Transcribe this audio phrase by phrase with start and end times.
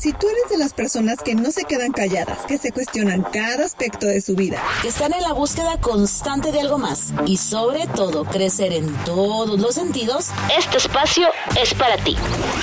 [0.00, 3.64] Si tú eres de las personas que no se quedan calladas, que se cuestionan cada
[3.64, 7.88] aspecto de su vida, que están en la búsqueda constante de algo más y sobre
[7.88, 11.26] todo crecer en todos los sentidos, este espacio
[11.60, 12.16] es para ti.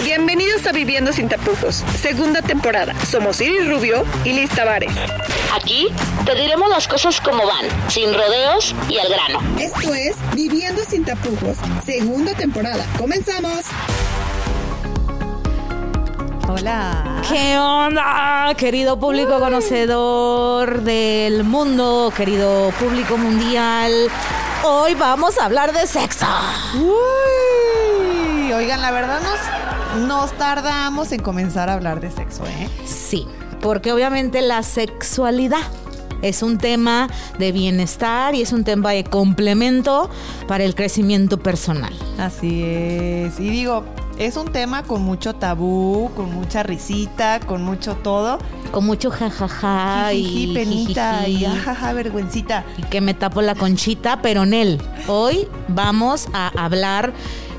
[0.06, 2.94] bienvenidos a Viviendo sin tapujos, segunda temporada.
[3.06, 4.94] Somos Iris Rubio y Liz Tavares.
[5.54, 5.90] Aquí
[6.26, 9.42] te diremos las cosas como van, sin rodeos y al grano.
[9.60, 12.86] Esto es Viviendo sin tapujos, segunda temporada.
[12.98, 13.66] ¡Comenzamos!
[16.48, 17.22] Hola.
[17.28, 23.92] ¿Qué onda, querido público conocedor del mundo, querido público mundial?
[24.64, 26.28] Hoy vamos a hablar de sexo.
[26.76, 32.70] Uy, oigan, la verdad nos, nos tardamos en comenzar a hablar de sexo, ¿eh?
[32.86, 33.28] Sí,
[33.60, 35.64] porque obviamente la sexualidad
[36.22, 40.12] es un tema de bienestar y es un tema de complemento
[40.48, 41.94] para el crecimiento personal.
[42.20, 43.40] Así es.
[43.40, 43.84] Y digo,
[44.18, 48.40] es un tema con mucho tabú, con mucha risita, con mucho todo.
[48.72, 52.66] Con mucho jajaja y penita y jajaja, vergüencita.
[52.78, 54.82] Y que me tapo la conchita, pero en él.
[55.08, 57.14] Hoy vamos a hablar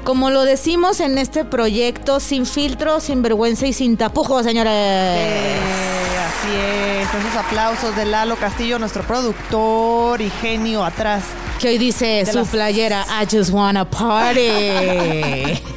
[0.05, 6.06] como lo decimos en este proyecto, sin filtro, sin vergüenza y sin tapujos, señores.
[6.27, 7.15] Así es.
[7.15, 11.25] Esos aplausos de Lalo Castillo, nuestro productor y genio atrás.
[11.61, 14.51] Que hoy dice su playera, I just wanna party.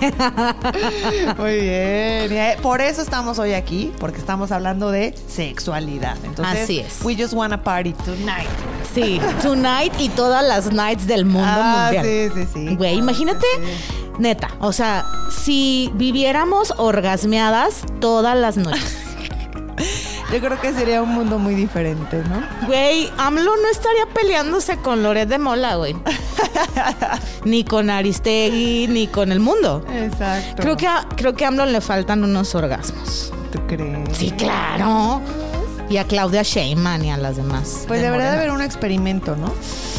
[1.38, 2.62] Muy bien.
[2.62, 6.18] Por eso estamos hoy aquí, porque estamos hablando de sexualidad.
[6.24, 7.00] Entonces, Así es.
[7.04, 8.50] We just wanna party tonight.
[8.94, 12.06] Sí, tonight y todas las nights del mundo ah, mundial.
[12.06, 12.76] Sí, sí, sí.
[12.76, 13.48] Güey, imagínate.
[14.18, 18.98] Neta, o sea, si viviéramos orgasmeadas todas las noches.
[20.32, 22.68] Yo creo que sería un mundo muy diferente, ¿no?
[22.68, 25.96] Güey, AMLO no estaría peleándose con Loret de Mola, güey.
[27.46, 29.84] ni con Aristegui, ni con el mundo.
[29.92, 30.62] Exacto.
[30.62, 33.34] Creo que a, creo que a AMLO le faltan unos orgasmos.
[33.52, 34.18] ¿Tú crees?
[34.18, 35.22] Sí, claro.
[35.90, 37.86] Y a Claudia Sheinman y a las demás.
[37.88, 39.52] Pues debería de haber un experimento, ¿no?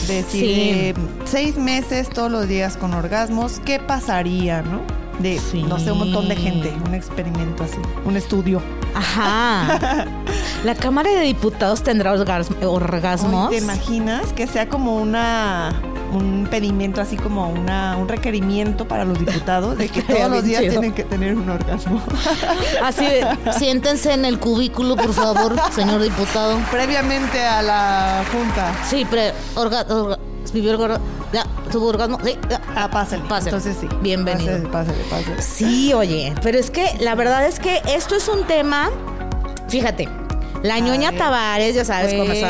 [0.07, 4.81] decir, seis meses todos los días con orgasmos, ¿qué pasaría, no?
[5.21, 8.63] De, no sé, un montón de gente, un experimento así, un estudio.
[8.95, 10.07] Ajá.
[10.65, 13.51] La Cámara de Diputados tendrá orgasmos.
[13.51, 15.75] ¿Te imaginas que sea como una
[16.13, 20.61] un pedimento así como una, un requerimiento para los diputados de que todos los días
[20.63, 22.03] tienen que tener un orgasmo.
[22.83, 23.07] Así
[23.59, 26.59] siéntense en el cubículo, por favor, señor diputado.
[26.71, 28.73] Previamente a la junta.
[28.89, 29.87] Sí, pre, orga,
[30.53, 31.01] vivió el
[31.33, 32.61] ya, tuvo orgasmo, sí, ya.
[32.75, 33.23] Ah, pásale.
[33.29, 33.57] pásale.
[33.57, 33.89] Entonces sí.
[34.01, 34.53] Bienvenido.
[34.71, 35.43] Pásale, pásale, pásale.
[35.43, 38.91] Sí, oye, pero es que la verdad es que esto es un tema,
[39.69, 40.09] fíjate,
[40.63, 42.45] la ñoña Tavares, ya sabes cómo es.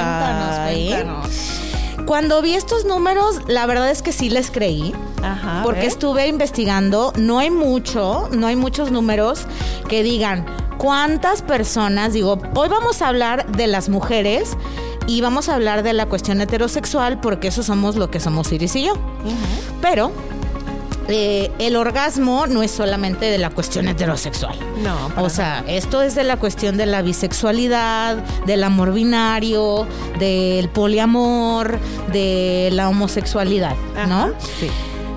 [2.06, 4.94] Cuando vi estos números, la verdad es que sí les creí.
[5.22, 9.46] Ajá, porque estuve investigando, no hay mucho, no hay muchos números
[9.86, 10.46] que digan
[10.78, 14.56] cuántas personas, digo, hoy vamos a hablar de las mujeres
[15.10, 18.76] y vamos a hablar de la cuestión heterosexual porque eso somos lo que somos Iris
[18.76, 18.92] y yo.
[19.82, 20.12] Pero
[21.08, 24.56] eh, el orgasmo no es solamente de la cuestión heterosexual.
[24.84, 25.10] No.
[25.20, 29.88] O sea, esto es de la cuestión de la bisexualidad, del amor binario,
[30.20, 31.80] del poliamor,
[32.12, 33.74] de la homosexualidad,
[34.08, 34.28] ¿no?
[34.60, 34.70] Sí.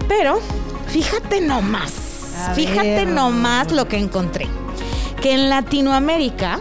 [0.07, 0.39] Pero
[0.87, 1.93] fíjate nomás,
[2.55, 4.47] fíjate nomás lo que encontré
[5.23, 6.59] que en Latinoamérica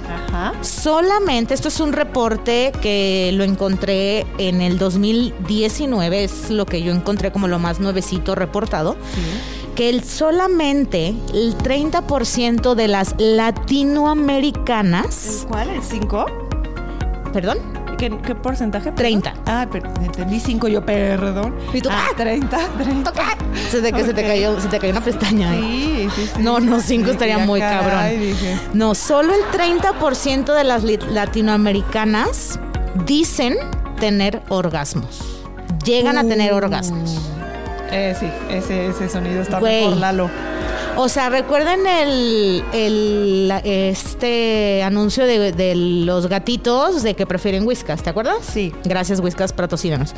[0.60, 6.94] solamente, esto es un reporte que lo encontré en el 2019, es lo que yo
[6.94, 8.96] encontré como lo más nuevecito reportado,
[9.74, 15.40] que el, solamente el 30% de las latinoamericanas...
[15.42, 15.70] ¿El cuál?
[15.70, 16.26] ¿El 5?
[17.32, 17.58] ¿Perdón?
[18.10, 18.90] ¿Qué, porcentaje?
[18.90, 19.34] 30.
[19.46, 21.54] Ah, pero entendí 5 yo, perdón.
[21.72, 21.88] ¿Y tú?
[21.92, 23.12] Ah, 30, 30.
[23.70, 25.52] Se te, que se, te cayó, se te cayó una pestaña.
[25.52, 26.42] Sí, sí, sí.
[26.42, 28.10] No, no, 5 estaría muy cabrón.
[28.18, 28.58] Dije.
[28.74, 32.58] No, solo el 30% de las latinoamericanas
[33.06, 33.56] dicen
[34.00, 35.20] tener orgasmos.
[35.84, 37.20] Llegan a tener orgasmos.
[37.92, 39.84] Eh, sí, ese, ese sonido está Güey.
[39.84, 40.30] mejor, Lalo.
[40.96, 48.10] O sea, recuerden el, el este anuncio de, los gatitos de que prefieren whiskas, ¿te
[48.10, 48.38] acuerdas?
[48.42, 48.72] Sí.
[48.84, 50.14] Gracias, whiskas, patrocínanos.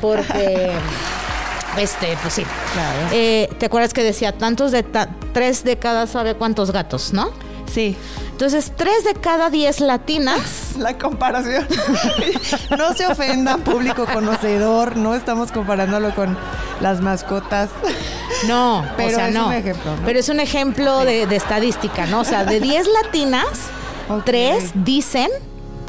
[0.00, 0.72] Porque.
[1.76, 2.42] Este, pues sí.
[2.72, 2.98] Claro.
[3.12, 4.84] Eh, ¿Te acuerdas que decía tantos de
[5.32, 7.30] tres de cada sabe cuántos gatos, no?
[7.72, 7.96] Sí.
[8.30, 10.74] Entonces, tres de cada diez latinas.
[10.78, 11.66] La comparación.
[12.78, 14.96] no se ofendan, público conocedor.
[14.96, 16.36] No estamos comparándolo con
[16.80, 17.70] las mascotas.
[18.46, 19.92] No, pero es un ejemplo.
[20.04, 22.20] Pero es un ejemplo de, estadística, ¿no?
[22.20, 23.48] O sea, de diez latinas,
[24.24, 25.28] tres dicen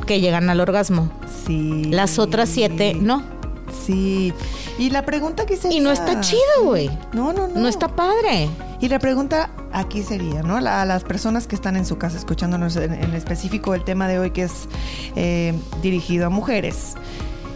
[0.08, 1.12] que llegan al orgasmo.
[1.46, 1.86] Sí.
[1.86, 3.39] Las otras siete no.
[3.86, 4.34] Sí.
[4.78, 5.74] Y la pregunta que se.
[5.74, 6.90] Y no está chido, güey.
[7.14, 7.60] No, no, no.
[7.60, 8.50] No está padre.
[8.82, 10.56] Y la pregunta aquí sería, ¿no?
[10.56, 14.32] a las personas que están en su casa escuchándonos en, específico el tema de hoy
[14.32, 14.68] que es
[15.16, 16.96] eh, dirigido a mujeres.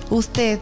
[0.10, 0.60] ¿Usted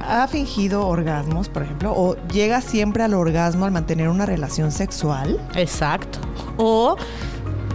[0.00, 1.92] ha fingido orgasmos, por ejemplo?
[1.96, 5.40] ¿O llega siempre al orgasmo al mantener una relación sexual?
[5.54, 6.18] Exacto.
[6.56, 6.96] O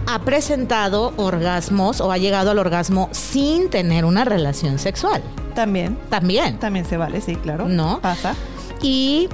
[0.06, 5.22] ha presentado orgasmos o ha llegado al orgasmo sin tener una relación sexual.
[5.54, 5.98] También.
[6.08, 6.58] También.
[6.58, 7.68] También se vale, sí, claro.
[7.68, 8.00] ¿No?
[8.00, 8.34] Pasa.
[8.82, 9.28] Y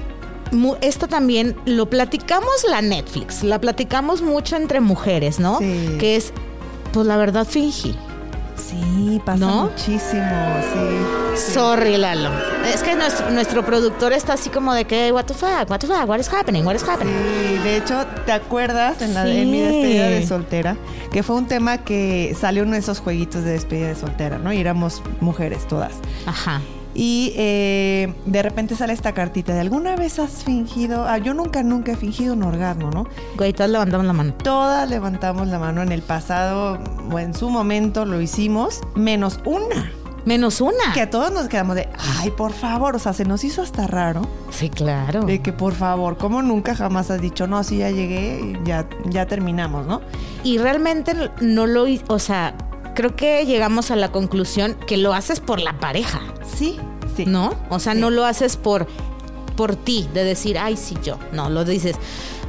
[0.81, 5.59] esto también lo platicamos la Netflix, la platicamos mucho entre mujeres, ¿no?
[5.59, 5.97] Sí.
[5.99, 6.33] Que es,
[6.93, 7.97] pues la verdad fingí.
[8.59, 10.31] Sí, pasa muchísimo,
[10.73, 12.31] sí, Sorry, Lalo.
[12.73, 16.09] Es que nuestro, productor está así como de que, what the fuck, what the fuck,
[16.09, 17.15] what is happening, what is happening.
[17.15, 20.77] Sí, de hecho, ¿te acuerdas en, la, en mi despedida de soltera?
[21.13, 24.53] Que fue un tema que salió en esos jueguitos de despedida de soltera, ¿no?
[24.53, 25.93] Y éramos mujeres todas.
[26.27, 26.61] Ajá.
[27.01, 31.63] Y eh, de repente sale esta cartita de alguna vez has fingido, ah, yo nunca,
[31.63, 33.07] nunca he fingido un orgasmo, ¿no?
[33.37, 34.35] Güey, todas levantamos la mano.
[34.35, 36.77] Todas levantamos la mano en el pasado
[37.13, 39.93] o en su momento lo hicimos, menos una.
[40.25, 40.93] Menos una.
[40.93, 43.87] Que a todos nos quedamos de, ay, por favor, o sea, se nos hizo hasta
[43.87, 44.23] raro.
[44.51, 45.25] Sí, claro.
[45.25, 49.25] De que por favor, como nunca jamás has dicho, no, sí, ya llegué, ya, ya
[49.27, 50.01] terminamos, ¿no?
[50.43, 52.57] Y realmente no lo, o sea,
[52.99, 56.21] creo que llegamos a la conclusión que lo haces por la pareja.
[56.45, 56.81] Sí,
[57.15, 57.27] sí.
[57.27, 57.55] ¿No?
[57.71, 58.89] O sea, no lo haces por,
[59.57, 61.17] por ti, de decir, ay, sí, yo.
[61.31, 61.95] No, lo dices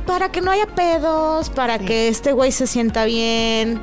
[0.07, 3.79] para que no haya pedos, para que este güey se sienta bien.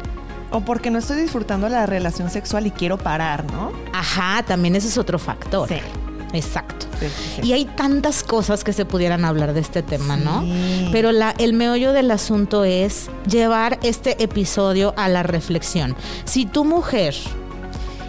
[0.50, 3.70] O porque no estoy disfrutando la relación sexual y quiero parar, ¿no?
[3.92, 5.68] Ajá, también ese es otro factor.
[5.68, 5.76] Sí.
[6.32, 6.87] Exacto.
[7.43, 10.44] Y hay tantas cosas que se pudieran hablar de este tema, ¿no?
[10.93, 15.94] Pero la, el meollo del asunto es llevar este episodio a la reflexión.
[16.25, 17.14] Si tu mujer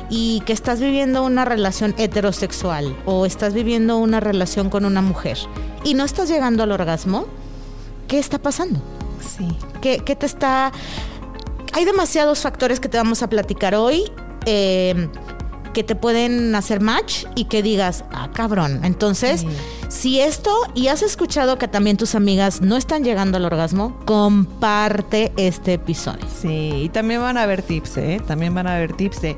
[0.09, 5.37] y que estás viviendo una relación heterosexual o estás viviendo una relación con una mujer
[5.83, 7.27] y no estás llegando al orgasmo,
[8.07, 8.79] ¿qué está pasando?
[9.19, 9.47] Sí.
[9.81, 10.71] ¿Qué, qué te está...?
[11.73, 14.11] Hay demasiados factores que te vamos a platicar hoy.
[14.45, 15.09] Eh,
[15.77, 18.83] que te pueden hacer match y que digas, ah, cabrón.
[18.83, 19.45] Entonces,
[19.89, 25.31] si esto, y has escuchado que también tus amigas no están llegando al orgasmo, comparte
[25.37, 26.25] este episodio.
[26.41, 28.19] Sí, y también van a haber tips, ¿eh?
[28.25, 29.37] También van a haber tips de,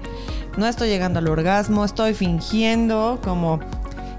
[0.56, 3.60] no estoy llegando al orgasmo, estoy fingiendo, como,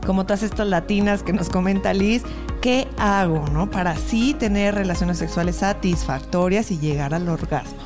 [0.05, 2.23] como todas estas latinas que nos comenta Liz.
[2.61, 3.71] ¿Qué hago, no?
[3.71, 7.79] Para así tener relaciones sexuales satisfactorias y llegar al orgasmo.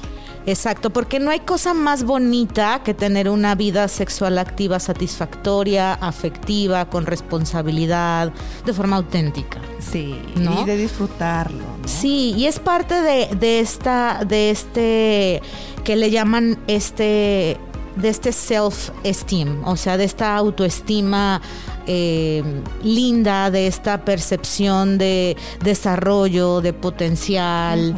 [0.46, 6.85] Exacto, porque no hay cosa más bonita que tener una vida sexual activa, satisfactoria, afectiva,
[6.91, 8.32] con responsabilidad,
[8.67, 9.58] de forma auténtica.
[9.79, 11.64] Sí, y de disfrutarlo.
[11.87, 15.41] Sí, y es parte de, esta, de este,
[15.82, 17.58] que le llaman este,
[17.97, 21.40] de este self-esteem, o sea, de esta autoestima
[21.87, 22.43] eh,
[22.82, 27.94] linda, de esta percepción de desarrollo, de potencial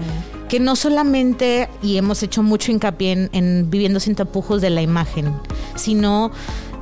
[0.49, 5.33] que no solamente, y hemos hecho mucho hincapié en, viviendo sin tapujos de la imagen,
[5.75, 6.31] sino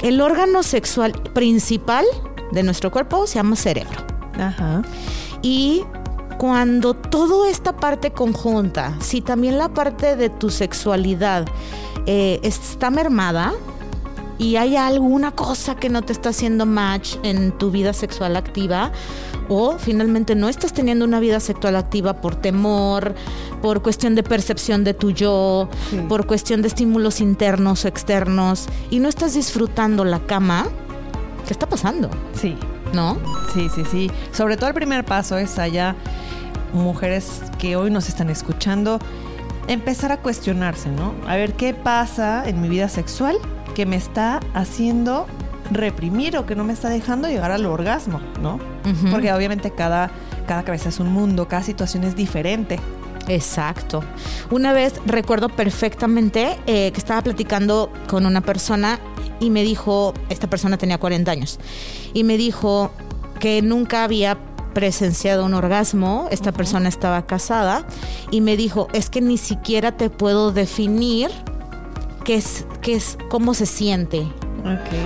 [0.03, 2.05] el órgano sexual principal
[2.53, 4.05] de nuestro cuerpo se llama cerebro.
[4.39, 4.83] Ajá.
[5.43, 5.85] Y
[6.39, 11.47] cuando toda esta parte conjunta, si también la parte de tu sexualidad
[12.07, 13.53] eh, está mermada,
[14.37, 18.91] y hay alguna cosa que no te está haciendo match en tu vida sexual activa
[19.49, 23.15] o finalmente no estás teniendo una vida sexual activa por temor,
[23.63, 25.69] por cuestión de percepción de tu yo,
[26.09, 30.67] por cuestión de estímulos internos o externos y no estás disfrutando la cama,
[31.47, 32.11] ¿qué está pasando?
[32.35, 32.57] Sí.
[32.93, 33.19] ¿No?
[33.53, 34.11] Sí, sí, sí.
[34.33, 35.97] Sobre todo el primer paso es allá,
[36.73, 39.01] mujeres que hoy nos están escuchando,
[39.67, 41.15] empezar a cuestionarse, ¿no?
[41.27, 43.37] A ver qué pasa en mi vida sexual
[43.75, 45.27] que me está haciendo
[45.71, 48.59] reprimir o que no me está dejando llegar al orgasmo, ¿no?
[49.11, 50.11] Porque obviamente cada,
[50.47, 52.79] cada cabeza es un mundo, cada situación es diferente.
[53.29, 54.05] Exacto.
[54.51, 59.01] Una vez recuerdo perfectamente eh, que estaba platicando con una persona
[59.41, 61.59] y me dijo, esta persona tenía 40 años,
[62.13, 62.93] y me dijo
[63.41, 64.39] que nunca había
[64.75, 67.87] presenciado un orgasmo, esta persona estaba casada,
[68.31, 71.31] y me dijo, es que ni siquiera te puedo definir
[72.25, 74.27] qué es, qué es, cómo se siente.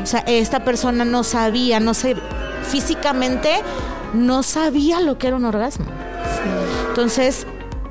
[0.02, 2.16] O sea, esta persona no sabía, no sé,
[2.68, 3.50] físicamente
[4.14, 5.86] no sabía lo que era un orgasmo.
[6.88, 7.46] Entonces,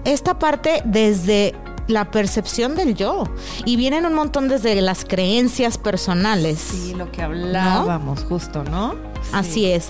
[0.06, 1.56] esta parte desde
[1.88, 3.24] la percepción del yo.
[3.66, 6.60] Y vienen un montón desde las creencias personales.
[6.60, 8.96] Sí, lo que hablábamos justo, ¿no?
[9.32, 9.90] Así es.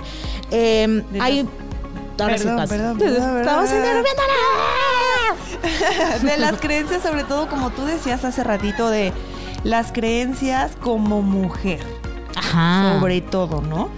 [0.52, 1.48] Eh, hay...
[2.18, 3.70] perdón, perdón, perdón, Estamos
[6.22, 9.12] De las creencias, sobre todo como tú decías hace ratito, de
[9.64, 11.80] las creencias como mujer.
[12.36, 12.94] Ajá.
[12.94, 13.90] Sobre todo, ¿no?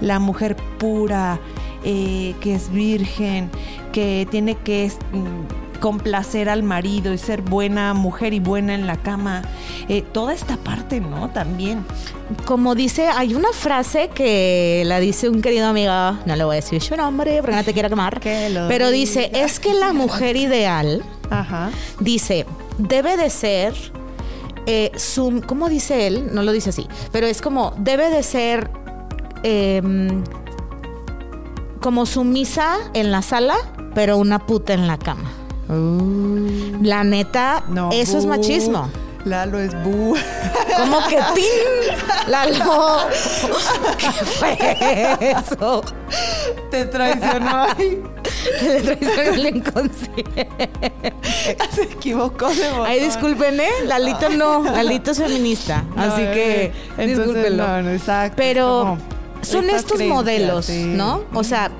[0.00, 1.40] La mujer pura,
[1.84, 3.50] eh, que es virgen,
[3.92, 8.96] que tiene que mm, complacer al marido y ser buena mujer y buena en la
[8.96, 9.42] cama.
[9.88, 11.30] Eh, toda esta parte, ¿no?
[11.30, 11.84] También.
[12.44, 16.56] Como dice, hay una frase que la dice un querido amigo, no le voy a
[16.56, 18.20] decir su nombre porque no te quiero quemar,
[18.68, 21.04] pero dice, es que la mujer ideal,
[22.00, 22.46] dice,
[22.78, 23.74] debe de ser
[24.66, 24.92] eh,
[25.46, 26.30] ¿cómo dice él?
[26.32, 28.70] No lo dice así, pero es como, debe de ser
[29.42, 30.22] em,
[31.80, 33.56] como sumisa en la sala,
[33.94, 35.30] pero una puta en la cama.
[35.68, 36.80] Uh.
[36.82, 38.88] la neta, eso es machismo.
[39.26, 40.16] Lalo es bu.
[40.76, 42.30] ¿Cómo que tin?
[42.30, 43.08] Lalo.
[43.98, 45.82] ¿Qué fue eso?
[46.70, 48.02] Te traicionó ahí.
[48.60, 50.48] Te traicionó el inconsciente.
[51.74, 52.88] Se equivocó de voz.
[52.88, 53.68] Ay, disculpen, ¿eh?
[53.86, 54.62] Lalito no.
[54.62, 55.84] Lalito es feminista.
[55.96, 57.66] así que, eh, discúlpenlo.
[57.66, 58.36] No, no, exacto.
[58.36, 58.96] Pero
[59.42, 61.24] son estos modelos, ¿no?
[61.34, 61.72] O sea,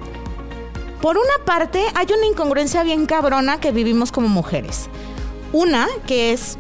[1.01, 4.89] por una parte, hay una incongruencia bien cabrona que vivimos como mujeres.
[5.53, 6.59] Una que es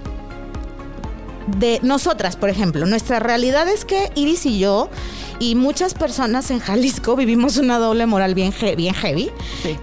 [1.46, 2.86] de nosotras, por ejemplo.
[2.86, 4.90] Nuestra realidad es que Iris y yo
[5.38, 9.30] y muchas personas en Jalisco vivimos una doble moral bien, bien heavy,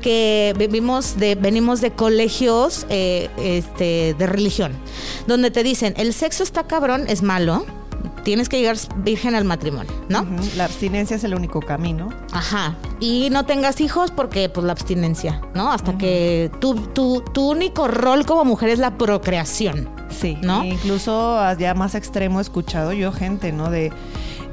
[0.01, 4.74] que vivimos de, venimos de colegios eh, este, de religión,
[5.27, 7.65] donde te dicen, el sexo está cabrón, es malo,
[8.24, 10.25] tienes que llegar virgen al matrimonio, ¿no?
[10.55, 12.10] La abstinencia es el único camino.
[12.32, 12.75] Ajá.
[13.00, 15.72] Y no tengas hijos porque, pues, la abstinencia, ¿no?
[15.72, 19.89] Hasta que tu, tu, tu único rol como mujer es la procreación.
[20.13, 20.63] Sí, ¿no?
[20.63, 23.70] incluso ya más extremo he escuchado yo gente, ¿no?
[23.70, 23.91] De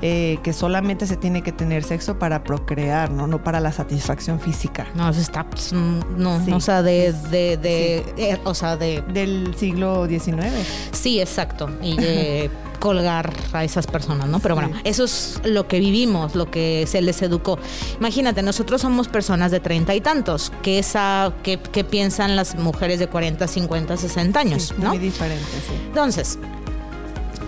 [0.03, 3.27] eh, que solamente se tiene que tener sexo para procrear, ¿no?
[3.27, 4.87] No para la satisfacción física.
[4.95, 9.03] No, eso está, pues, mm, no, o sea, de, de, de eh, o sea, de...
[9.13, 10.47] Del siglo XIX.
[10.93, 11.69] Sí, exacto.
[11.83, 14.41] Y de colgar a esas personas, ¿no?
[14.41, 17.59] Pero bueno, eso es lo que vivimos, lo que se les educó.
[18.01, 23.07] Imagínate, nosotros somos personas de treinta y tantos, que esa, que, piensan las mujeres de
[23.07, 24.89] 40, 50, 60 años, ¿no?
[24.89, 25.75] Muy diferente, sí.
[25.87, 26.39] Entonces,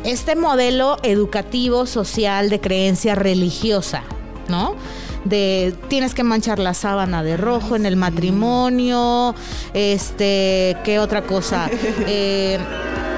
[0.05, 4.05] este modelo educativo, social, de creencia religiosa,
[4.49, 4.77] ¿no?
[5.25, 9.35] de tienes que manchar la sábana de rojo en el matrimonio,
[9.73, 11.71] este, ¿qué otra cosa?
[12.05, 12.59] Eh,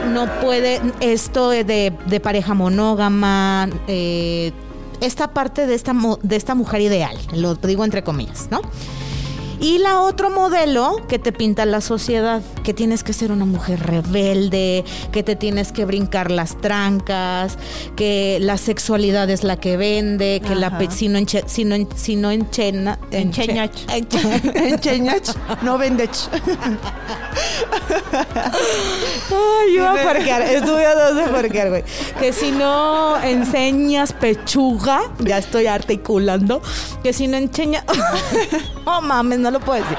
[0.05, 4.53] no puede, esto de, de pareja monógama, eh,
[5.01, 8.63] esta parte de esta, de esta mujer ideal, lo digo entre comillas, ¿no?
[9.61, 13.81] Y la otro modelo que te pinta la sociedad, que tienes que ser una mujer
[13.81, 17.59] rebelde, que te tienes que brincar las trancas,
[17.97, 22.17] que la sexualidad es la que vende, que la si no, enche, si no, si
[22.17, 23.73] no enchena, encheñach.
[24.55, 26.15] Encheñach, no vendech.
[29.31, 31.85] Ay, iba a parquear, estuve a dos de parquear, güey.
[32.19, 36.63] Que si no enseñas pechuga, ya estoy articulando,
[37.03, 37.85] que si no enseñas...
[38.85, 39.99] oh mames, no lo puedo decir.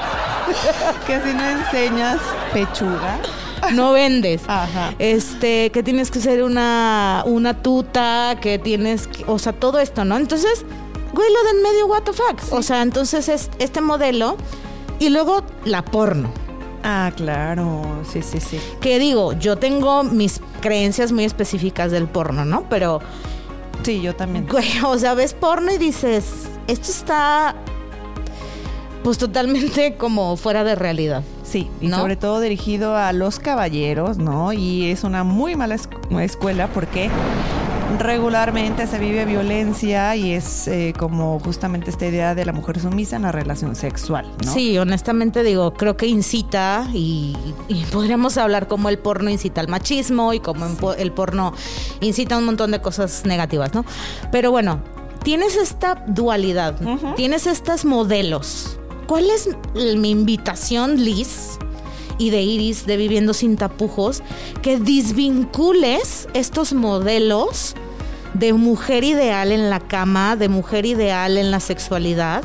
[1.06, 2.18] que si no enseñas
[2.52, 3.18] pechuga.
[3.72, 4.42] No vendes.
[4.48, 4.92] Ajá.
[4.98, 10.04] Este, que tienes que ser una, una tuta, que tienes, que, o sea, todo esto,
[10.04, 10.16] ¿no?
[10.16, 10.64] Entonces,
[11.14, 12.40] güey, lo de en medio, what the fuck.
[12.50, 14.36] O sea, entonces es este modelo
[14.98, 16.30] y luego la porno.
[16.82, 18.60] Ah, claro, sí, sí, sí.
[18.80, 22.68] Que digo, yo tengo mis creencias muy específicas del porno, ¿no?
[22.68, 23.00] Pero...
[23.82, 24.48] Sí, yo también.
[24.48, 27.54] Güey, o sea, ves porno y dices, esto está
[29.06, 31.22] pues totalmente como fuera de realidad.
[31.44, 34.52] Sí, y sobre todo dirigido a los caballeros, ¿no?
[34.52, 37.08] Y es una muy mala escuela porque
[38.00, 43.14] regularmente se vive violencia y es eh, como justamente esta idea de la mujer sumisa
[43.14, 44.52] en la relación sexual, ¿no?
[44.52, 47.36] Sí, honestamente digo, creo que incita y,
[47.92, 50.66] podríamos hablar como el porno incita al machismo y como
[50.98, 51.54] el porno
[52.00, 53.84] incita a un montón de cosas negativas, ¿no?
[54.32, 54.80] Pero bueno,
[55.22, 56.74] tienes esta dualidad,
[57.14, 59.48] tienes estos modelos ¿Cuál es
[59.96, 61.58] mi invitación, Liz?
[62.18, 64.22] y de Iris de Viviendo sin tapujos,
[64.62, 67.74] que desvincules estos modelos
[68.34, 72.42] de mujer ideal en la cama, de mujer ideal en la sexualidad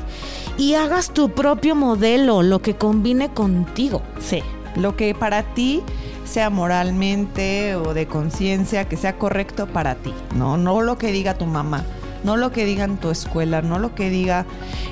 [0.57, 4.01] y hagas tu propio modelo, lo que combine contigo.
[4.19, 4.41] Sí,
[4.75, 5.81] lo que para ti
[6.25, 10.57] sea moralmente o de conciencia, que sea correcto para ti, ¿no?
[10.57, 11.83] No lo que diga tu mamá
[12.23, 14.45] no lo que diga en tu escuela, no lo que diga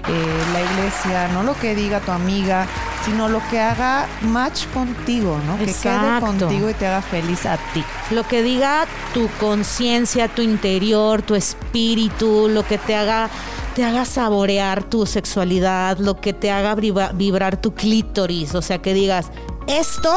[0.08, 2.68] eh, la iglesia, no lo que diga tu amiga,
[3.06, 5.58] sino lo que haga match contigo, ¿no?
[5.58, 7.84] Que quede contigo y te haga feliz a ti.
[8.12, 13.30] Lo que diga tu conciencia, tu interior, tu espíritu, lo que te haga
[13.76, 18.94] te haga saborear tu sexualidad, lo que te haga vibrar tu clítoris, o sea, que
[18.94, 19.32] digas,
[19.68, 20.14] esto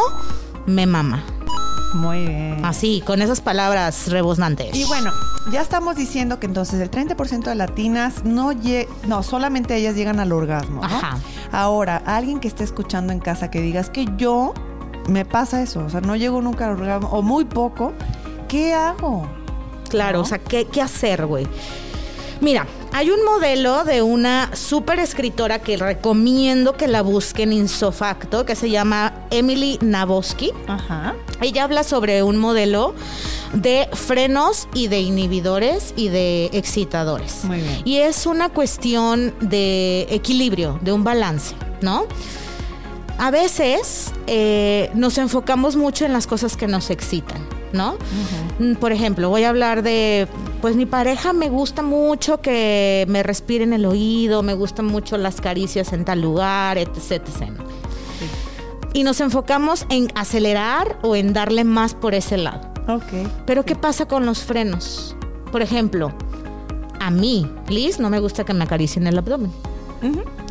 [0.66, 1.22] me mama.
[1.94, 2.64] Muy bien.
[2.64, 4.74] Así, con esas palabras rebosnantes.
[4.74, 5.10] Y bueno,
[5.50, 8.52] ya estamos diciendo que entonces el 30% de latinas no
[9.06, 10.84] no, solamente ellas llegan al orgasmo.
[10.84, 11.18] Ajá.
[11.50, 14.54] Ahora, alguien que esté escuchando en casa que digas que yo
[15.08, 17.92] me pasa eso, o sea, no llego nunca al orgasmo o muy poco,
[18.48, 19.26] ¿qué hago?
[19.90, 21.46] Claro, o sea, ¿qué, qué hacer, güey?
[22.40, 28.54] Mira, hay un modelo de una súper escritora que recomiendo que la busquen insofacto, que
[28.54, 30.52] se llama Emily Naboski.
[30.66, 31.14] Ajá.
[31.40, 32.94] Ella habla sobre un modelo
[33.54, 37.44] de frenos y de inhibidores y de excitadores.
[37.44, 37.82] Muy bien.
[37.84, 42.06] Y es una cuestión de equilibrio, de un balance, ¿no?
[43.18, 47.61] A veces eh, nos enfocamos mucho en las cosas que nos excitan.
[47.72, 47.96] ¿No?
[48.58, 50.28] Mm, por ejemplo, voy a hablar de,
[50.60, 55.16] pues mi pareja me gusta mucho que me respire en el oído, me gustan mucho
[55.18, 57.12] las caricias en tal lugar, etc.
[57.12, 57.50] etc.
[58.94, 62.60] Y nos enfocamos en acelerar o en darle más por ese lado.
[62.88, 63.28] Ok.
[63.46, 65.16] Pero ¿qué pasa con los frenos?
[65.50, 66.12] Por ejemplo,
[67.00, 69.52] a mí, Liz, no me gusta que me acaricien el abdomen.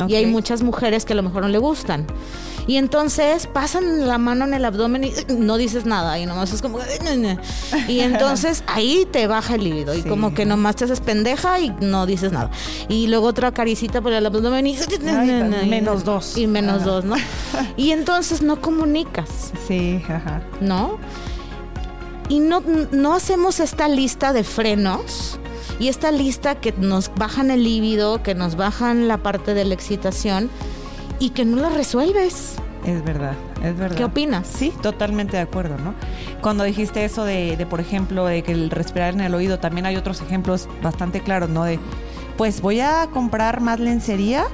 [0.08, 2.08] Y hay muchas mujeres que a lo mejor no le gustan.
[2.68, 6.62] Y entonces pasan la mano en el abdomen y no dices nada y nomás es
[6.62, 6.80] como...
[7.88, 11.72] Y entonces ahí te baja el líbido y como que nomás te haces pendeja y
[11.82, 12.52] no dices nada.
[12.88, 14.78] Y luego otra caricita por el abdomen y...
[15.68, 16.38] menos dos.
[16.38, 17.16] Y menos dos, ¿no?
[17.78, 19.52] Y entonces no comunicas.
[19.68, 20.42] Sí, ajá.
[20.62, 20.98] ¿No?
[22.30, 25.40] Y no, no hacemos esta lista de frenos
[25.82, 29.74] y esta lista que nos bajan el líbido, que nos bajan la parte de la
[29.74, 30.52] excitación
[31.18, 32.58] y que no lo resuelves.
[32.86, 33.34] Es verdad,
[33.64, 33.98] es verdad.
[33.98, 34.46] ¿Qué opinas?
[34.46, 35.96] Sí, totalmente de acuerdo, ¿no?
[36.40, 39.88] Cuando dijiste eso de, de, por ejemplo, de que el respirar en el oído, también
[39.88, 41.64] hay otros ejemplos bastante claros, ¿no?
[41.64, 41.80] De,
[42.38, 44.46] pues voy a comprar más lencería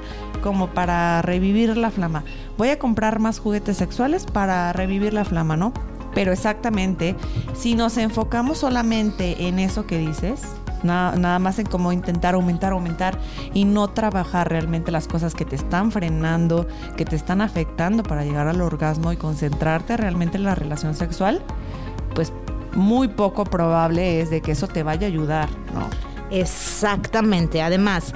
[0.42, 2.24] como para revivir la flama.
[2.56, 5.74] Voy a comprar más juguetes sexuales para revivir la flama, ¿no?
[6.14, 7.16] Pero exactamente,
[7.54, 10.40] si nos enfocamos solamente en eso que dices,
[10.82, 13.18] Nada, más en cómo intentar aumentar, aumentar
[13.54, 16.66] y no trabajar realmente las cosas que te están frenando,
[16.96, 21.42] que te están afectando para llegar al orgasmo y concentrarte realmente en la relación sexual,
[22.14, 22.32] pues
[22.74, 25.88] muy poco probable es de que eso te vaya a ayudar, ¿no?
[26.30, 27.62] Exactamente.
[27.62, 28.14] Además,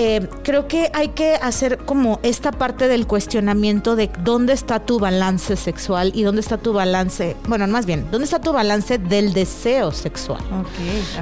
[0.00, 5.00] eh, creo que hay que hacer como esta parte del cuestionamiento de dónde está tu
[5.00, 9.32] balance sexual y dónde está tu balance, bueno, más bien, dónde está tu balance del
[9.32, 10.38] deseo sexual.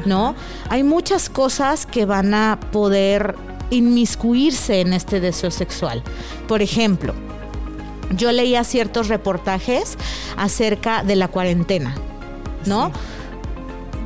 [0.04, 0.34] ¿No?
[0.68, 3.34] Hay muchas cosas que van a poder
[3.70, 6.02] inmiscuirse en este deseo sexual.
[6.46, 7.14] Por ejemplo,
[8.10, 9.96] yo leía ciertos reportajes
[10.36, 11.94] acerca de la cuarentena,
[12.66, 12.92] ¿no?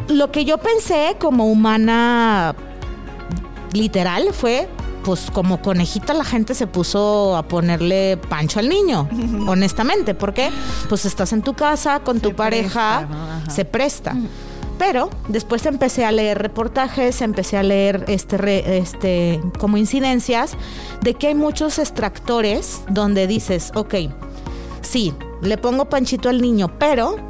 [0.06, 2.54] Lo que yo pensé como humana
[3.72, 4.68] literal fue
[5.04, 9.08] pues como conejita la gente se puso a ponerle pancho al niño,
[9.46, 10.14] honestamente.
[10.14, 10.50] ¿Por qué?
[10.88, 13.08] Pues estás en tu casa con tu pareja,
[13.48, 14.14] se presta.
[14.78, 20.52] Pero después empecé a leer reportajes, empecé a leer este, este, como incidencias
[21.02, 23.94] de que hay muchos extractores donde dices, ok,
[24.80, 27.29] sí, le pongo panchito al niño, pero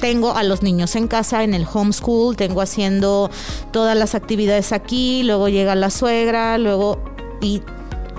[0.00, 3.30] tengo a los niños en casa en el homeschool, tengo haciendo
[3.70, 7.02] todas las actividades aquí, luego llega la suegra, luego
[7.40, 7.62] y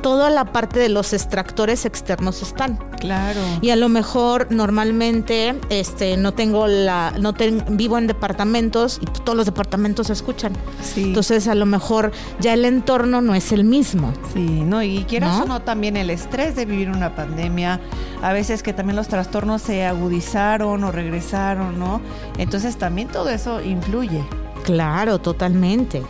[0.06, 2.78] toda la parte de los extractores externos están.
[3.00, 3.39] Claro.
[3.62, 7.34] Y a lo mejor normalmente este no tengo la no
[7.70, 10.54] vivo en departamentos y todos los departamentos se escuchan.
[10.84, 11.06] Sí.
[11.06, 14.13] Entonces a lo mejor ya el entorno no es el mismo.
[14.32, 15.46] Sí, no, y quieras ¿No?
[15.46, 17.80] o no también el estrés de vivir una pandemia,
[18.22, 22.00] a veces que también los trastornos se agudizaron o regresaron, ¿no?
[22.38, 24.24] Entonces también todo eso influye.
[24.65, 26.01] Claro, totalmente.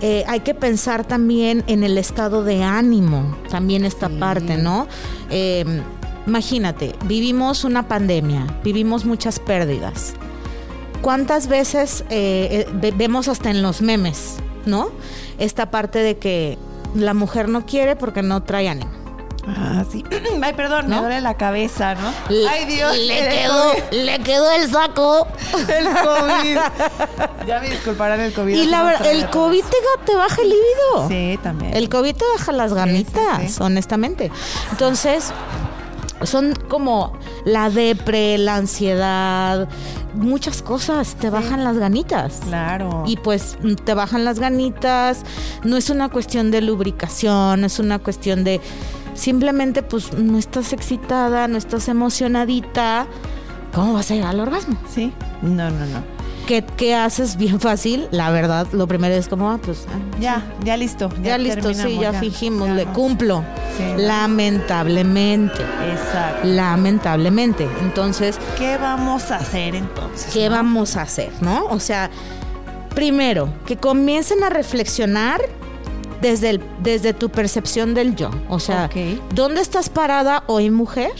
[0.00, 4.88] Eh, hay que pensar también en el estado de ánimo, también esta parte, ¿no?
[5.28, 5.82] Eh,
[6.26, 10.14] imagínate, vivimos una pandemia, vivimos muchas pérdidas.
[11.02, 14.88] ¿Cuántas veces eh, vemos hasta en los memes, ¿no?
[15.38, 16.56] Esta parte de que
[16.94, 18.99] la mujer no quiere porque no trae ánimo.
[19.46, 20.04] Ah, sí.
[20.42, 22.12] Ay, perdón, me duele la cabeza, ¿no?
[22.48, 22.96] Ay, Dios.
[22.96, 25.26] Le quedó, le quedó el saco.
[25.68, 26.58] El COVID.
[27.46, 28.54] ya me disculparán el COVID.
[28.54, 29.64] Y la verdad, el COVID
[30.04, 31.08] te, baja el libido.
[31.08, 31.74] Sí, también.
[31.74, 34.30] El COVID te baja las ganitas, honestamente.
[34.70, 35.32] Entonces,
[36.22, 37.12] son como
[37.44, 39.68] la depre, la ansiedad,
[40.14, 42.40] muchas cosas te bajan las ganitas.
[42.44, 43.04] Claro.
[43.06, 45.22] Y pues te bajan las ganitas,
[45.64, 48.60] no es una cuestión de lubricación, es una cuestión de
[49.14, 53.06] simplemente pues no estás excitada, no estás emocionadita,
[53.74, 54.76] ¿cómo vas a llegar al orgasmo?
[54.92, 56.20] Sí, no, no, no.
[56.76, 58.08] ¿qué, haces bien fácil?
[58.10, 59.86] La verdad, lo primero es como, ah, pues...
[59.88, 61.08] Ah, ya, ya listo.
[61.22, 63.44] Ya, listo, sí, ya, fingimos, le cumplo.
[63.96, 65.62] Lamentablemente.
[65.92, 66.48] Exacto.
[66.48, 67.68] Lamentablemente.
[67.82, 68.38] Entonces...
[68.58, 70.32] ¿Qué vamos a hacer entonces?
[70.32, 71.66] ¿Qué vamos a hacer, no?
[71.66, 72.10] O sea,
[72.94, 75.40] primero, que comiencen a reflexionar
[76.20, 78.30] desde, el, desde tu percepción del yo.
[78.48, 78.90] O sea,
[79.34, 81.12] ¿dónde estás parada hoy, mujer?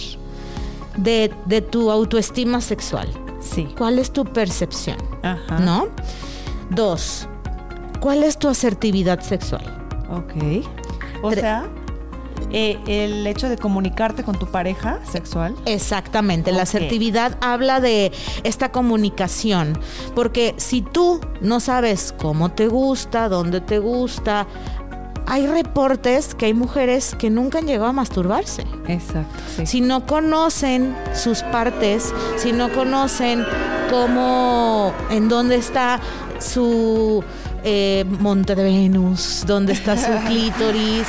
[0.97, 3.09] De, de tu autoestima sexual.
[3.41, 3.69] Sí.
[3.79, 4.99] ¿Cuál es tu percepción?
[5.23, 5.59] Ajá.
[5.61, 5.89] ¿No?
[6.71, 7.29] Dos,
[8.01, 9.65] ¿cuál es tu asertividad sexual?
[10.11, 10.65] Ok.
[11.23, 11.69] O sea,
[12.53, 15.55] eh, el hecho de comunicarte con tu pareja sexual.
[15.67, 19.79] Exactamente, la asertividad habla de esta comunicación,
[20.15, 24.47] porque si tú no sabes cómo te gusta, dónde te gusta,
[25.31, 28.67] hay reportes que hay mujeres que nunca han llegado a masturbarse.
[28.89, 29.65] Exacto.
[29.65, 33.47] Si no conocen sus partes, si no conocen
[33.91, 36.01] cómo, en dónde está
[36.41, 37.23] su
[37.63, 41.07] eh, monte de Venus, dónde está su clítoris.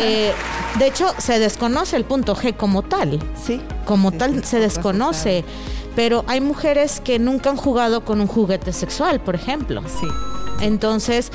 [0.00, 0.32] Eh,
[0.78, 3.18] de hecho, se desconoce el punto G como tal.
[3.38, 3.60] Sí.
[3.84, 5.44] Como tal, se desconoce.
[5.94, 9.82] Pero hay mujeres que nunca han jugado con un juguete sexual, por ejemplo.
[9.82, 10.06] Sí.
[10.62, 11.30] Entonces,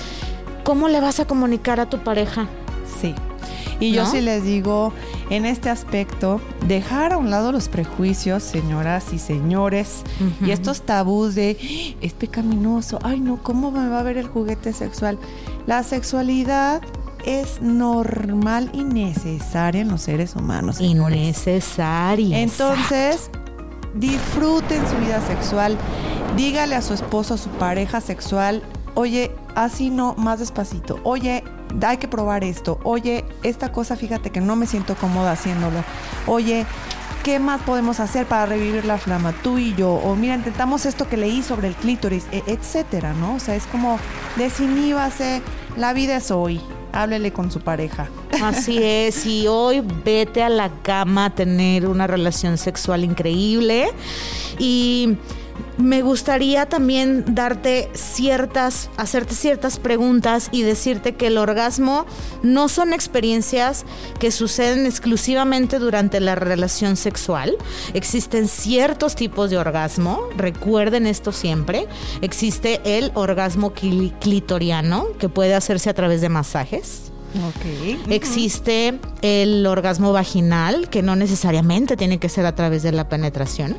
[0.64, 2.48] ¿cómo le vas a comunicar a tu pareja?
[3.00, 3.14] Sí.
[3.80, 4.94] Y yo sí les digo,
[5.30, 10.04] en este aspecto, dejar a un lado los prejuicios, señoras y señores,
[10.42, 14.72] y estos tabús de, es pecaminoso, ay no, ¿cómo me va a ver el juguete
[14.72, 15.18] sexual?
[15.68, 16.82] La sexualidad
[17.26, 20.80] es normal y necesaria en los seres humanos.
[20.80, 22.40] Innecesaria.
[22.40, 23.30] Entonces,
[23.96, 25.78] disfruten su vida sexual.
[26.36, 28.64] Dígale a su esposo, a su pareja sexual,
[28.96, 31.00] oye, así no, más despacito.
[31.04, 31.44] Oye,
[31.82, 32.80] hay que probar esto.
[32.84, 35.84] Oye, esta cosa, fíjate que no me siento cómoda haciéndolo.
[36.28, 36.66] Oye,
[37.24, 39.34] ¿qué más podemos hacer para revivir la flama?
[39.44, 39.94] Tú y yo.
[39.94, 43.36] O mira, intentamos esto que leí sobre el clítoris, e, etcétera, ¿no?
[43.36, 43.98] O sea, es como
[44.38, 45.42] desiníbase.
[45.78, 46.62] La vida es hoy.
[46.92, 48.08] Háblele con su pareja.
[48.44, 53.88] Así es, y hoy vete a la cama a tener una relación sexual increíble.
[54.60, 55.18] Y
[55.78, 62.06] me gustaría también darte ciertas, hacerte ciertas preguntas y decirte que el orgasmo
[62.42, 63.86] no son experiencias
[64.20, 67.58] que suceden exclusivamente durante la relación sexual.
[67.94, 71.88] Existen ciertos tipos de orgasmo, recuerden esto siempre.
[72.22, 77.13] Existe el orgasmo clitoriano, que puede hacerse a través de masajes.
[78.10, 83.78] Existe el orgasmo vaginal, que no necesariamente tiene que ser a través de la penetración.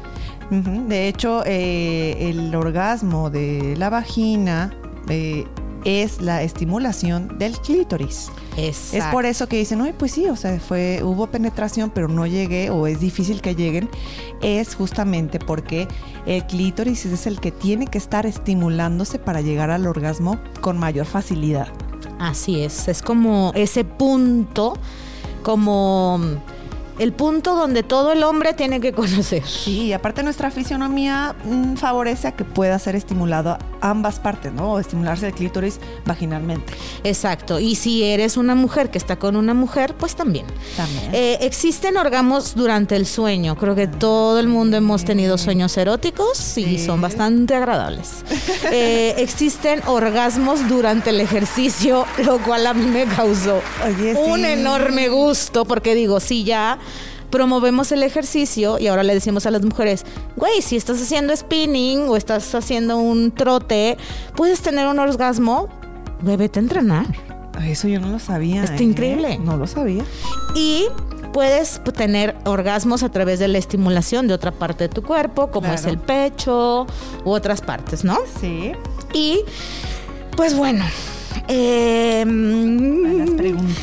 [0.51, 4.75] De hecho, eh, el orgasmo de la vagina
[5.09, 5.47] eh,
[5.85, 8.31] es la estimulación del clítoris.
[8.57, 12.71] Es por eso que dicen, pues sí, o sea, fue, hubo penetración, pero no llegué,
[12.71, 13.89] o es difícil que lleguen.
[14.43, 15.89] Es justamente porque
[16.27, 21.07] el clítoris es el que tiene que estar estimulándose para llegar al orgasmo con mayor
[21.07, 21.69] facilidad.
[22.25, 24.79] Así es, es como ese punto,
[25.43, 26.19] como
[26.99, 29.45] el punto donde todo el hombre tiene que conocer.
[29.47, 34.73] Sí, aparte nuestra fisionomía mm, favorece a que pueda ser estimulado ambas partes, ¿no?
[34.73, 36.73] O estimularse el clítoris vaginalmente.
[37.03, 37.61] Exacto.
[37.61, 40.47] Y si eres una mujer que está con una mujer, pues también.
[40.77, 41.15] También.
[41.15, 43.57] Eh, existen orgasmos durante el sueño.
[43.57, 48.25] Creo que todo el mundo hemos tenido sueños eróticos y son bastante agradables.
[48.71, 53.61] Eh, existen orgasmos durante el ejercicio, lo cual a mí me causó
[54.27, 56.79] un enorme gusto porque digo, sí, ya
[57.35, 62.09] promovemos el ejercicio y ahora le decimos a las mujeres, güey, si estás haciendo spinning
[62.09, 63.99] o estás haciendo un trote,
[64.37, 65.69] puedes tener un orgasmo,
[66.23, 67.07] güey, vete a entrenar.
[67.67, 68.63] Eso yo no lo sabía.
[68.63, 68.85] Está ¿eh?
[68.85, 69.39] increíble.
[69.39, 70.05] No lo sabía.
[70.55, 70.85] Y
[71.33, 75.73] puedes tener orgasmos a través de la estimulación de otra parte de tu cuerpo, como
[75.73, 76.87] es el pecho
[77.25, 78.17] u otras partes, ¿no?
[78.41, 78.75] Sí.
[79.13, 79.41] Y
[80.37, 80.85] pues bueno,
[81.49, 82.25] eh,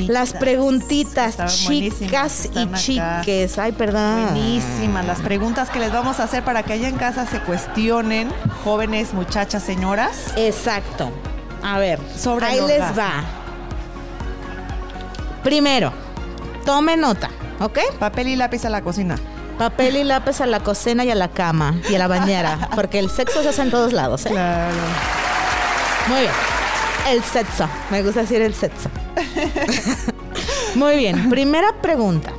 [0.08, 1.38] las preguntitas.
[1.48, 3.58] chicas y chiques.
[3.58, 4.28] Ay, perdón.
[4.32, 5.06] Buenísimas.
[5.06, 8.30] Las preguntas que les vamos a hacer para que allá en casa se cuestionen,
[8.64, 10.34] jóvenes, muchachas, señoras.
[10.36, 11.12] Exacto.
[11.64, 13.24] A ver, sobre ahí les va.
[15.44, 15.92] Primero,
[16.66, 17.80] tome nota, ¿ok?
[18.00, 19.16] Papel y lápiz a la cocina.
[19.58, 23.00] Papel y lápiz a la cocina y a la cama y a la bañera, porque
[23.00, 24.30] el sexo se hace en todos lados, ¿eh?
[24.30, 24.74] Claro.
[26.08, 26.32] Muy bien.
[27.10, 27.68] El sexo.
[27.90, 28.90] Me gusta decir el sexo.
[30.76, 31.30] Muy bien.
[31.30, 32.32] Primera pregunta.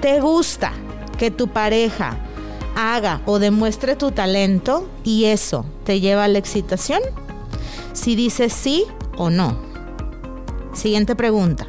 [0.00, 0.72] ¿Te gusta
[1.18, 2.16] que tu pareja
[2.76, 7.00] haga o demuestre tu talento y eso te lleva a la excitación?
[7.92, 8.84] Si dices sí
[9.16, 9.56] o no.
[10.72, 11.66] Siguiente pregunta.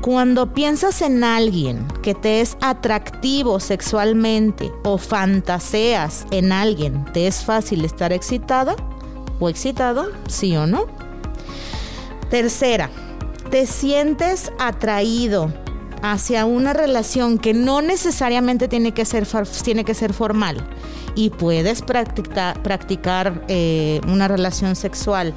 [0.00, 7.44] Cuando piensas en alguien que te es atractivo sexualmente o fantaseas en alguien, ¿te es
[7.44, 8.76] fácil estar excitada
[9.40, 10.10] o excitado?
[10.28, 10.86] ¿Sí o no?
[12.30, 12.90] Tercera,
[13.50, 15.52] ¿te sientes atraído
[16.02, 19.26] hacia una relación que no necesariamente tiene que ser,
[19.62, 20.56] tiene que ser formal
[21.14, 25.34] y puedes practicar, practicar eh, una relación sexual?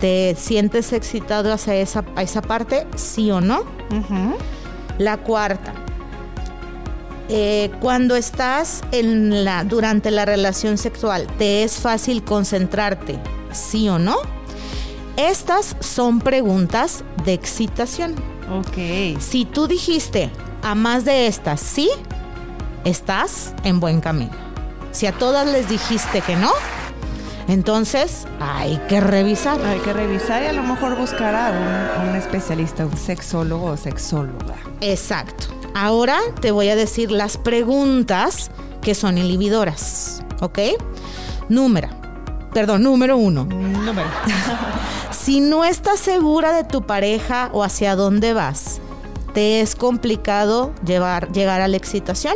[0.00, 2.86] ¿Te sientes excitado hacia esa, a esa parte?
[2.96, 3.64] ¿Sí o no?
[4.98, 5.72] La cuarta.
[7.28, 13.18] Eh, cuando estás en la, durante la relación sexual, ¿te es fácil concentrarte?
[13.50, 14.16] ¿Sí o no?
[15.16, 18.14] Estas son preguntas de excitación.
[18.52, 19.20] Ok.
[19.20, 20.30] Si tú dijiste
[20.62, 21.90] a más de estas sí,
[22.84, 24.32] estás en buen camino.
[24.92, 26.52] Si a todas les dijiste que no,
[27.48, 29.60] entonces, hay que revisar.
[29.64, 34.54] Hay que revisar y a lo mejor buscar a un, especialista, un sexólogo o sexóloga.
[34.80, 35.48] Exacto.
[35.74, 38.50] Ahora te voy a decir las preguntas
[38.80, 40.58] que son inhibidoras, ¿ok?
[41.48, 41.88] Número,
[42.52, 43.44] perdón, número uno.
[43.44, 44.08] Número.
[45.24, 48.82] si no estás segura de tu pareja o hacia dónde vas,
[49.32, 52.34] ¿te es complicado llevar, llegar a la excitación?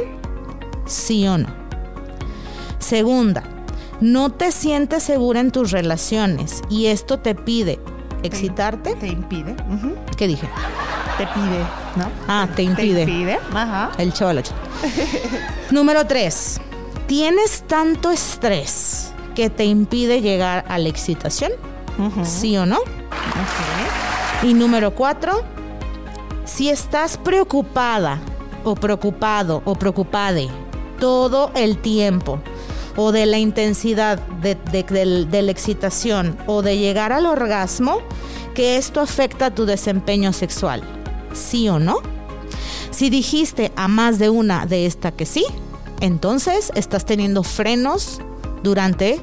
[0.86, 1.48] ¿Sí o no?
[2.78, 3.42] Segunda,
[4.00, 7.78] no te sientes segura en tus relaciones y esto te pide
[8.22, 8.94] excitarte.
[8.94, 9.54] Te, impide.
[10.16, 10.48] ¿Qué dije?
[11.18, 11.58] Te pide,
[11.96, 12.10] ¿no?
[12.26, 13.04] Ah, te impide.
[13.04, 13.38] Te impide.
[13.52, 13.90] Ajá.
[13.98, 14.42] El chaval.
[15.70, 16.58] Número tres.
[17.06, 21.52] ¿Tienes tanto estrés que te impide llegar a la excitación?
[22.24, 22.78] ¿Sí o no?
[24.42, 25.42] Y número cuatro.
[26.44, 28.18] Si estás preocupada
[28.64, 30.48] o preocupado o preocupade
[30.98, 32.40] todo el tiempo
[32.96, 34.56] o de la intensidad de,
[35.42, 38.00] la excitación o de llegar al orgasmo,
[38.54, 40.82] que esto afecta tu desempeño sexual.
[41.32, 41.98] ¿Sí o no?
[42.90, 45.44] Si dijiste a más de una de esta que sí,
[46.00, 48.20] entonces estás teniendo frenos
[48.64, 49.20] durante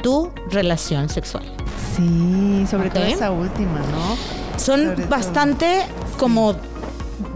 [0.00, 1.57] tu relación sexual.
[1.98, 4.58] Sí, sobre todo esa última, ¿no?
[4.58, 5.82] Son bastante
[6.18, 6.54] como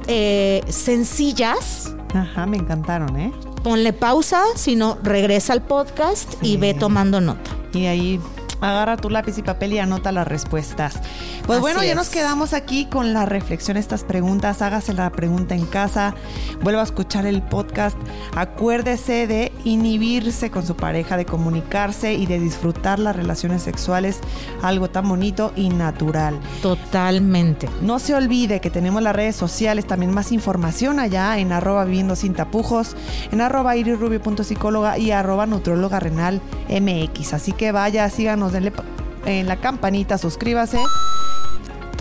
[0.07, 1.94] eh, sencillas.
[2.14, 3.33] Ajá, me encantaron, ¿eh?
[3.62, 7.51] ponle pausa, si no, regresa al podcast y ve tomando nota.
[7.72, 8.20] Y ahí
[8.62, 11.01] agarra tu lápiz y papel y anota las respuestas.
[11.46, 14.62] Pues bueno, ya nos quedamos aquí con la reflexión, estas preguntas.
[14.62, 16.14] Hágase la pregunta en casa,
[16.62, 17.96] vuelva a escuchar el podcast.
[18.37, 24.20] Acuérdese de inhibirse con su pareja, de comunicarse y de disfrutar las relaciones sexuales,
[24.62, 26.38] algo tan bonito y natural.
[26.62, 27.68] Totalmente.
[27.81, 32.14] No se olvide que tenemos las redes sociales, también más información allá en arroba viviendo
[32.14, 32.96] sin tapujos,
[33.33, 37.35] en arroba irirubio.psicóloga y arroba nutróloga renal mx.
[37.35, 38.73] Así que vaya, síganos denle
[39.27, 40.79] en la campanita, suscríbase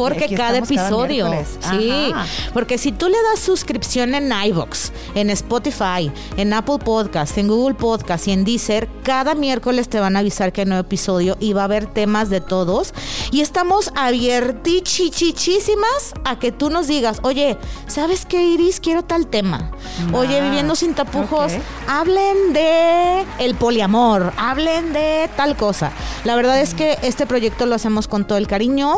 [0.09, 1.31] porque cada episodio.
[1.59, 2.13] sí,
[2.53, 7.75] porque si tú le das suscripción en iVoox, en Spotify, en Apple Podcast, en Google
[7.75, 11.53] Podcast y en Deezer, cada miércoles te van a avisar que hay nuevo episodio y
[11.53, 12.93] va a haber temas de todos.
[13.31, 18.79] Y estamos abiertichichichísimas a que tú nos digas, oye, ¿sabes qué, Iris?
[18.79, 19.71] Quiero tal tema.
[20.13, 21.53] oye, ah, viviendo sin tapujos,
[21.87, 25.91] hablen de el poliamor, hablen de tal cosa.
[26.23, 28.95] La verdad es que este proyecto lo hacemos con todo el cariño,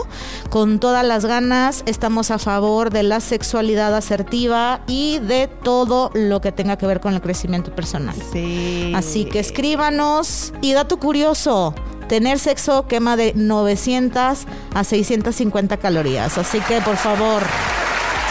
[0.50, 6.40] con todas las ganas, estamos a favor de la sexualidad asertiva y de todo lo
[6.40, 8.14] que tenga que ver con el crecimiento personal.
[8.32, 8.94] Sí.
[8.96, 11.74] Así que escríbanos y dato curioso.
[12.08, 16.38] Tener sexo quema de 900 a 650 calorías.
[16.38, 17.42] Así que, por favor,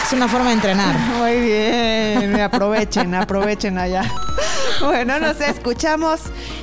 [0.05, 0.97] es una forma de entrenar.
[1.19, 2.39] Muy bien.
[2.39, 4.09] Aprovechen, aprovechen allá.
[4.79, 6.21] Bueno, nos escuchamos.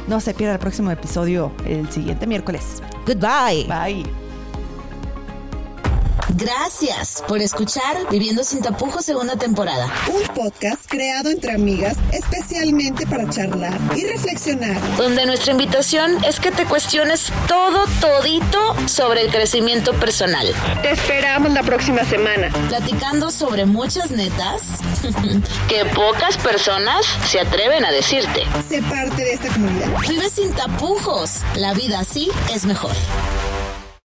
[0.08, 2.82] No se pierda el próximo episodio el siguiente miércoles.
[3.04, 3.66] Goodbye.
[3.68, 4.29] Bye.
[6.36, 9.92] Gracias por escuchar Viviendo sin tapujos segunda temporada.
[10.08, 14.76] Un podcast creado entre amigas especialmente para charlar y reflexionar.
[14.96, 20.46] Donde nuestra invitación es que te cuestiones todo, todito sobre el crecimiento personal.
[20.82, 22.50] Te esperamos la próxima semana.
[22.68, 24.62] Platicando sobre muchas netas
[25.68, 28.44] que pocas personas se atreven a decirte.
[28.68, 29.88] Sé parte de esta comunidad.
[30.08, 31.40] Vive sin tapujos.
[31.56, 32.92] La vida así es mejor.